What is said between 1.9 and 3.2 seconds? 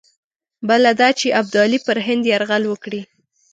هند یرغل وکړي.